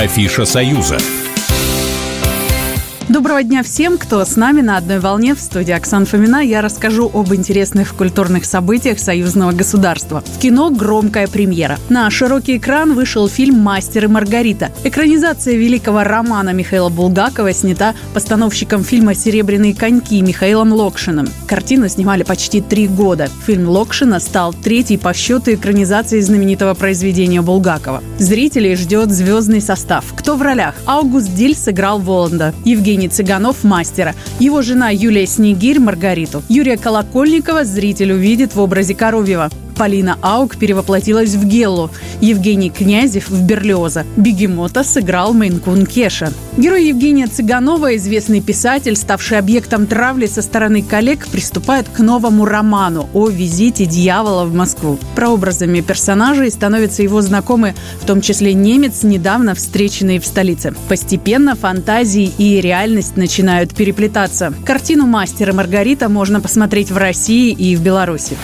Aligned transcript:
Афиша 0.00 0.46
«Союза». 0.46 0.96
Доброго 3.10 3.42
дня 3.42 3.64
всем, 3.64 3.98
кто 3.98 4.24
с 4.24 4.36
нами 4.36 4.60
на 4.60 4.76
одной 4.76 5.00
волне 5.00 5.34
в 5.34 5.40
студии 5.40 5.72
Оксана 5.72 6.06
Фомина. 6.06 6.44
Я 6.44 6.62
расскажу 6.62 7.10
об 7.12 7.34
интересных 7.34 7.96
культурных 7.96 8.44
событиях 8.44 9.00
союзного 9.00 9.50
государства. 9.50 10.22
В 10.24 10.38
кино 10.38 10.70
громкая 10.70 11.26
премьера. 11.26 11.76
На 11.88 12.08
широкий 12.08 12.58
экран 12.58 12.94
вышел 12.94 13.28
фильм 13.28 13.58
«Мастер 13.58 14.04
и 14.04 14.06
Маргарита». 14.06 14.70
Экранизация 14.84 15.56
великого 15.56 16.04
романа 16.04 16.50
Михаила 16.50 16.88
Булгакова 16.88 17.52
снята 17.52 17.96
постановщиком 18.14 18.84
фильма 18.84 19.16
«Серебряные 19.16 19.74
коньки» 19.74 20.22
Михаилом 20.22 20.72
Локшиным. 20.72 21.26
Картину 21.48 21.88
снимали 21.88 22.22
почти 22.22 22.60
три 22.60 22.86
года. 22.86 23.28
Фильм 23.44 23.68
Локшина 23.68 24.20
стал 24.20 24.54
третьей 24.54 24.98
по 24.98 25.12
счету 25.14 25.54
экранизацией 25.54 26.22
знаменитого 26.22 26.74
произведения 26.74 27.42
Булгакова. 27.42 28.04
Зрителей 28.20 28.76
ждет 28.76 29.10
звездный 29.10 29.60
состав. 29.60 30.04
Кто 30.16 30.36
в 30.36 30.42
ролях? 30.42 30.76
Аугуст 30.86 31.34
Диль 31.34 31.56
сыграл 31.56 31.98
Воланда. 31.98 32.54
Евгений 32.64 32.99
Евгений 33.00 33.08
Цыганов– 33.08 33.56
мастера. 33.64 34.14
Его 34.40 34.60
жена 34.60 34.90
Юлия 34.90 35.26
Снегирь– 35.26 35.78
Маргариту. 35.80 36.42
Юрия 36.50 36.76
Колокольникова 36.76 37.64
зритель 37.64 38.12
увидит 38.12 38.54
в 38.54 38.60
образе 38.60 38.94
Коровьева. 38.94 39.48
Полина 39.80 40.18
Аук 40.20 40.58
перевоплотилась 40.58 41.30
в 41.30 41.46
Геллу, 41.46 41.88
Евгений 42.20 42.68
Князев 42.68 43.30
в 43.30 43.42
Берлиоза. 43.42 44.04
Бегемота 44.14 44.84
сыграл 44.84 45.32
Мейнкун 45.32 45.86
Кеша. 45.86 46.34
Герой 46.58 46.88
Евгения 46.88 47.26
Цыганова, 47.26 47.96
известный 47.96 48.42
писатель, 48.42 48.94
ставший 48.94 49.38
объектом 49.38 49.86
травли 49.86 50.26
со 50.26 50.42
стороны 50.42 50.82
коллег, 50.82 51.26
приступает 51.28 51.88
к 51.88 51.98
новому 52.00 52.44
роману 52.44 53.08
о 53.14 53.30
визите 53.30 53.86
дьявола 53.86 54.44
в 54.44 54.52
Москву. 54.52 54.98
Прообразами 55.16 55.80
персонажей 55.80 56.50
становятся 56.50 57.02
его 57.02 57.22
знакомые, 57.22 57.74
в 58.02 58.04
том 58.04 58.20
числе 58.20 58.52
немец, 58.52 59.02
недавно 59.02 59.54
встреченный 59.54 60.18
в 60.18 60.26
столице. 60.26 60.74
Постепенно 60.90 61.56
фантазии 61.56 62.30
и 62.36 62.60
реальность 62.60 63.16
начинают 63.16 63.74
переплетаться. 63.74 64.52
Картину 64.66 65.06
«Мастер 65.06 65.48
и 65.48 65.52
Маргарита» 65.54 66.10
можно 66.10 66.42
посмотреть 66.42 66.90
в 66.90 66.98
России 66.98 67.50
и 67.50 67.76
в 67.76 67.80
Беларуси. 67.80 68.36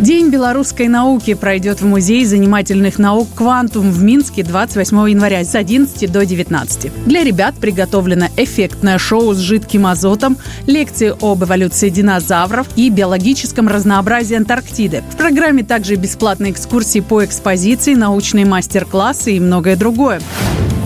День 0.00 0.28
белорусской 0.28 0.88
науки 0.88 1.34
пройдет 1.34 1.80
в 1.80 1.86
Музее 1.86 2.26
занимательных 2.26 2.98
наук 2.98 3.28
«Квантум» 3.34 3.90
в 3.90 4.02
Минске 4.02 4.42
28 4.42 5.10
января 5.10 5.44
с 5.44 5.54
11 5.54 6.10
до 6.10 6.26
19. 6.26 7.06
Для 7.06 7.22
ребят 7.22 7.54
приготовлено 7.54 8.26
эффектное 8.36 8.98
шоу 8.98 9.32
с 9.34 9.38
жидким 9.38 9.86
азотом, 9.86 10.36
лекции 10.66 11.14
об 11.18 11.44
эволюции 11.44 11.90
динозавров 11.90 12.66
и 12.76 12.90
биологическом 12.90 13.68
разнообразии 13.68 14.36
Антарктиды. 14.36 15.04
В 15.10 15.16
программе 15.16 15.62
также 15.62 15.94
бесплатные 15.94 16.52
экскурсии 16.52 17.00
по 17.00 17.24
экспозиции, 17.24 17.94
научные 17.94 18.44
мастер-классы 18.44 19.36
и 19.36 19.40
многое 19.40 19.76
другое. 19.76 20.20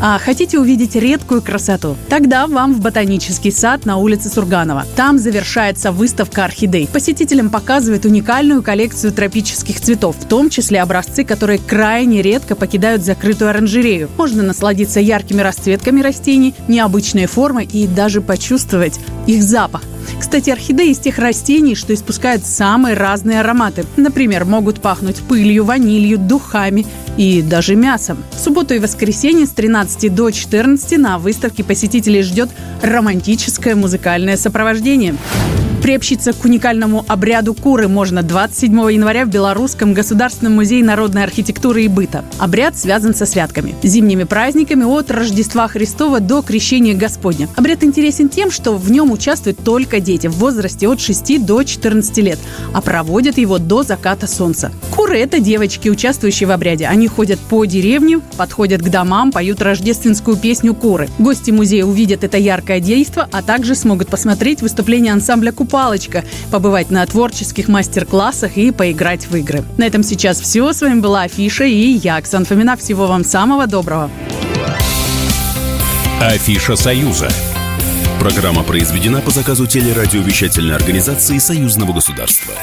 А 0.00 0.18
хотите 0.18 0.58
увидеть 0.58 0.94
редкую 0.94 1.40
красоту? 1.40 1.96
Тогда 2.10 2.46
вам 2.46 2.74
в 2.74 2.80
ботанический 2.80 3.50
сад 3.50 3.86
на 3.86 3.96
улице 3.96 4.28
Сурганова. 4.28 4.84
Там 4.94 5.18
завершается 5.18 5.90
выставка 5.90 6.44
орхидей. 6.44 6.86
Посетителям 6.86 7.48
показывают 7.48 8.04
уникальную 8.04 8.62
коллекцию 8.62 9.12
тропических 9.12 9.80
цветов, 9.80 10.16
в 10.20 10.26
том 10.26 10.50
числе 10.50 10.82
образцы, 10.82 11.24
которые 11.24 11.58
крайне 11.58 12.20
редко 12.20 12.56
покидают 12.56 13.02
закрытую 13.02 13.50
оранжерею. 13.50 14.10
Можно 14.18 14.42
насладиться 14.42 15.00
яркими 15.00 15.40
расцветками 15.40 16.02
растений, 16.02 16.54
необычной 16.68 17.26
формой 17.26 17.64
и 17.64 17.86
даже 17.86 18.20
почувствовать 18.20 19.00
их 19.26 19.42
запах. 19.42 19.82
Кстати, 20.36 20.50
орхидеи 20.50 20.90
из 20.90 20.98
тех 20.98 21.18
растений, 21.18 21.74
что 21.74 21.94
испускают 21.94 22.44
самые 22.44 22.94
разные 22.94 23.40
ароматы. 23.40 23.86
Например, 23.96 24.44
могут 24.44 24.82
пахнуть 24.82 25.22
пылью, 25.22 25.64
ванилью, 25.64 26.18
духами 26.18 26.84
и 27.16 27.40
даже 27.40 27.74
мясом. 27.74 28.22
В 28.32 28.38
субботу 28.38 28.74
и 28.74 28.78
воскресенье 28.78 29.46
с 29.46 29.52
13 29.52 30.14
до 30.14 30.30
14 30.30 30.98
на 30.98 31.16
выставке 31.16 31.64
посетителей 31.64 32.20
ждет 32.20 32.50
романтическое 32.82 33.74
музыкальное 33.74 34.36
сопровождение. 34.36 35.14
Приобщиться 35.82 36.32
к 36.32 36.44
уникальному 36.44 37.04
обряду 37.06 37.54
куры 37.54 37.86
можно 37.86 38.22
27 38.22 38.92
января 38.92 39.24
в 39.24 39.28
Белорусском 39.28 39.94
государственном 39.94 40.54
музее 40.54 40.82
народной 40.82 41.22
архитектуры 41.22 41.84
и 41.84 41.88
быта. 41.88 42.24
Обряд 42.38 42.76
связан 42.76 43.14
со 43.14 43.24
святками, 43.24 43.74
зимними 43.82 44.24
праздниками 44.24 44.84
от 44.84 45.10
Рождества 45.10 45.68
Христова 45.68 46.18
до 46.18 46.42
Крещения 46.42 46.94
Господня. 46.94 47.48
Обряд 47.56 47.84
интересен 47.84 48.28
тем, 48.28 48.50
что 48.50 48.72
в 48.76 48.90
нем 48.90 49.12
участвуют 49.12 49.58
только 49.62 50.00
дети 50.00 50.26
в 50.26 50.38
возрасте 50.38 50.88
от 50.88 51.00
6 51.00 51.44
до 51.44 51.62
14 51.62 52.18
лет, 52.18 52.38
а 52.72 52.80
проводят 52.80 53.38
его 53.38 53.58
до 53.58 53.82
заката 53.82 54.26
солнца. 54.26 54.72
Куры– 54.90 55.18
это 55.20 55.38
девочки, 55.40 55.88
участвующие 55.88 56.48
в 56.48 56.52
обряде. 56.52 56.86
Они 56.86 57.06
ходят 57.06 57.38
по 57.38 57.64
деревне, 57.64 58.20
подходят 58.36 58.82
к 58.82 58.88
домам, 58.88 59.30
поют 59.30 59.62
рождественскую 59.62 60.36
песню 60.36 60.74
«Куры». 60.74 61.08
Гости 61.18 61.50
музея 61.50 61.84
увидят 61.84 62.24
это 62.24 62.38
яркое 62.38 62.80
действо, 62.80 63.28
а 63.30 63.42
также 63.42 63.74
смогут 63.74 64.08
посмотреть 64.08 64.62
выступление 64.62 65.12
ансамбля 65.12 65.52
«Купалочка», 65.66 66.24
побывать 66.52 66.92
на 66.92 67.04
творческих 67.06 67.66
мастер-классах 67.66 68.56
и 68.56 68.70
поиграть 68.70 69.26
в 69.26 69.34
игры. 69.34 69.64
На 69.78 69.84
этом 69.84 70.04
сейчас 70.04 70.40
все. 70.40 70.72
С 70.72 70.80
вами 70.80 71.00
была 71.00 71.22
Афиша 71.22 71.64
и 71.64 71.90
я, 71.90 72.18
Оксана 72.18 72.44
Фомина. 72.44 72.76
Всего 72.76 73.08
вам 73.08 73.24
самого 73.24 73.66
доброго. 73.66 74.08
Афиша 76.20 76.76
«Союза». 76.76 77.28
Программа 78.20 78.62
произведена 78.62 79.20
по 79.20 79.30
заказу 79.30 79.66
телерадиовещательной 79.66 80.76
организации 80.76 81.38
Союзного 81.38 81.92
государства. 81.92 82.54